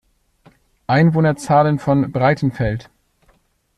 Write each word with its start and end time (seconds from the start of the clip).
Einwohnerzahlen 0.87 1.77
von 1.77 2.11
"Breitenfeld". 2.11 2.89